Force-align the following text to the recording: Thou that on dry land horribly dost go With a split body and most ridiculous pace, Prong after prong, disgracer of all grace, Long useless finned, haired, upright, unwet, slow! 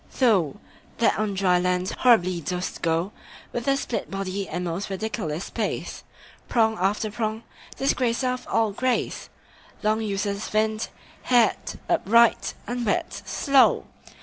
Thou 0.17 0.55
that 0.97 1.19
on 1.19 1.35
dry 1.35 1.59
land 1.59 1.91
horribly 1.91 2.41
dost 2.41 2.81
go 2.81 3.11
With 3.53 3.67
a 3.67 3.77
split 3.77 4.09
body 4.09 4.49
and 4.49 4.65
most 4.65 4.89
ridiculous 4.89 5.51
pace, 5.51 6.03
Prong 6.49 6.75
after 6.79 7.11
prong, 7.11 7.43
disgracer 7.77 8.29
of 8.29 8.47
all 8.47 8.71
grace, 8.71 9.29
Long 9.83 10.01
useless 10.01 10.47
finned, 10.47 10.87
haired, 11.25 11.77
upright, 11.87 12.55
unwet, 12.65 13.13
slow! 13.27 13.85